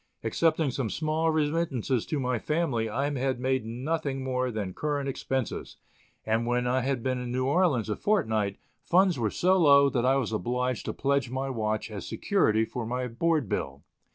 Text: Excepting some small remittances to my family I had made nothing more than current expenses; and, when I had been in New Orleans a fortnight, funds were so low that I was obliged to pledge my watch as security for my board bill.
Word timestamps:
Excepting 0.23 0.71
some 0.71 0.89
small 0.89 1.29
remittances 1.29 2.07
to 2.07 2.19
my 2.19 2.39
family 2.39 2.89
I 2.89 3.07
had 3.19 3.39
made 3.39 3.67
nothing 3.67 4.23
more 4.23 4.49
than 4.49 4.73
current 4.73 5.07
expenses; 5.07 5.77
and, 6.25 6.47
when 6.47 6.65
I 6.65 6.81
had 6.81 7.03
been 7.03 7.19
in 7.19 7.31
New 7.31 7.45
Orleans 7.45 7.87
a 7.87 7.95
fortnight, 7.95 8.57
funds 8.83 9.19
were 9.19 9.29
so 9.29 9.59
low 9.59 9.89
that 9.91 10.03
I 10.03 10.15
was 10.15 10.31
obliged 10.31 10.85
to 10.85 10.93
pledge 10.93 11.29
my 11.29 11.51
watch 11.51 11.91
as 11.91 12.07
security 12.07 12.65
for 12.65 12.83
my 12.83 13.05
board 13.07 13.47
bill. 13.47 13.83